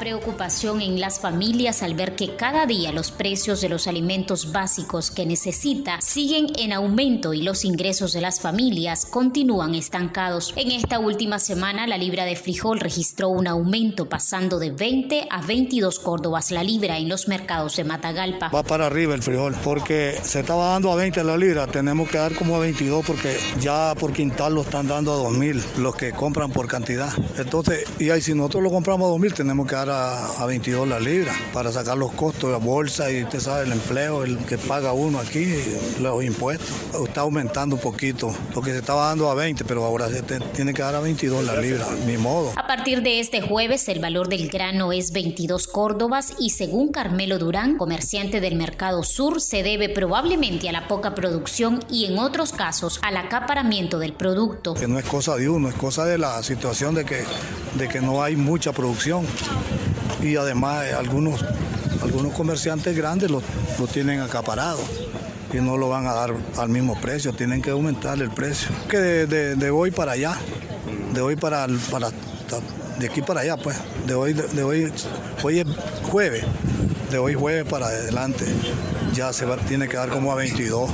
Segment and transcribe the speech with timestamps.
[0.00, 5.10] Preocupación en las familias al ver que cada día los precios de los alimentos básicos
[5.10, 10.54] que necesita siguen en aumento y los ingresos de las familias continúan estancados.
[10.56, 15.42] En esta última semana la libra de frijol registró un aumento pasando de 20 a
[15.42, 18.48] 22 córdobas la libra en los mercados de Matagalpa.
[18.48, 22.16] Va para arriba el frijol porque se estaba dando a 20 la libra, tenemos que
[22.16, 26.12] dar como a 22 porque ya por quintal lo están dando a 2000 los que
[26.12, 27.12] compran por cantidad.
[27.36, 30.98] Entonces, y ahí si nosotros lo compramos a 2000 tenemos que dar a, 22 la
[30.98, 34.58] libra para sacar los costos de la bolsa y usted sabe el empleo, el que
[34.58, 35.54] paga uno aquí,
[36.00, 36.68] los impuestos.
[37.06, 40.82] Está aumentando un poquito, porque se estaba dando a 20, pero ahora se tiene que
[40.82, 42.52] dar a 22 la libra, ni modo.
[42.56, 47.38] A partir de este jueves, el valor del grano es 22 córdobas y según Carmelo
[47.38, 52.52] Durán, comerciante del Mercado Sur, se debe probablemente a la poca producción y en otros
[52.52, 54.74] casos al acaparamiento del producto.
[54.74, 57.24] Que no es cosa de uno, es cosa de la situación de que,
[57.74, 59.26] de que no hay mucha producción
[60.22, 61.44] y además eh, algunos,
[62.02, 63.42] algunos comerciantes grandes lo,
[63.92, 64.80] tienen acaparado
[65.52, 68.68] y no lo van a dar al mismo precio, tienen que aumentar el precio.
[68.88, 70.36] Que de, hoy para allá,
[71.12, 72.10] de hoy para, para,
[72.98, 73.76] de aquí para allá, pues,
[74.06, 74.92] de hoy, de, hoy,
[75.42, 75.66] hoy es
[76.10, 76.44] jueves,
[77.10, 78.44] de hoy jueves para adelante,
[79.12, 80.90] ya se tiene que dar como a 22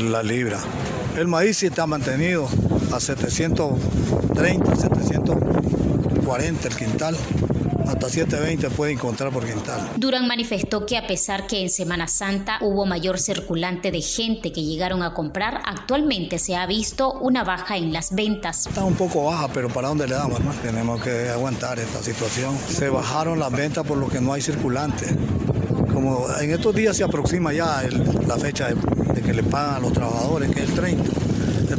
[0.00, 0.58] la libra.
[1.16, 2.48] El maíz sí está mantenido
[2.92, 4.76] a 730,
[6.28, 7.16] 740 el quintal
[7.88, 9.80] hasta 720 puede encontrar por quintal.
[9.96, 14.62] Durán manifestó que a pesar que en Semana Santa hubo mayor circulante de gente que
[14.62, 18.66] llegaron a comprar, actualmente se ha visto una baja en las ventas.
[18.66, 20.38] Está un poco baja, pero ¿para dónde le damos?
[20.60, 22.54] Tenemos que aguantar esta situación.
[22.68, 25.06] Se bajaron las ventas por lo que no hay circulante.
[25.90, 27.82] Como en estos días se aproxima ya
[28.26, 28.74] la fecha de,
[29.14, 31.27] de que le pagan a los trabajadores, que es el 30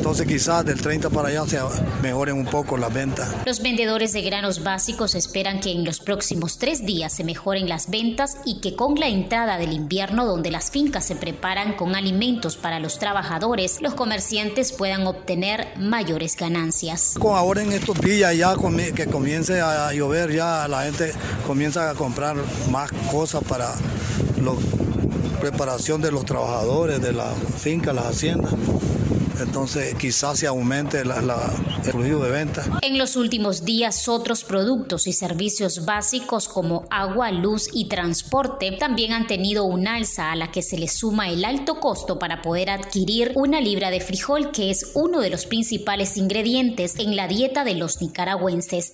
[0.09, 1.59] entonces quizás del 30 para allá se
[2.01, 3.29] mejoren un poco las ventas.
[3.45, 7.91] Los vendedores de granos básicos esperan que en los próximos tres días se mejoren las
[7.91, 12.57] ventas y que con la entrada del invierno donde las fincas se preparan con alimentos
[12.57, 17.13] para los trabajadores, los comerciantes puedan obtener mayores ganancias.
[17.19, 18.55] Con ahora en estos días ya
[18.95, 21.13] que comience a llover, ya la gente
[21.45, 22.35] comienza a comprar
[22.71, 23.75] más cosas para
[24.41, 24.53] la
[25.39, 28.55] preparación de los trabajadores de la finca, las haciendas
[29.39, 31.17] entonces quizás se aumente la,
[31.83, 32.79] el fluido de venta.
[32.81, 39.13] En los últimos días, otros productos y servicios básicos como agua, luz y transporte también
[39.13, 42.69] han tenido un alza a la que se le suma el alto costo para poder
[42.69, 47.63] adquirir una libra de frijol que es uno de los principales ingredientes en la dieta
[47.63, 48.93] de los nicaragüenses.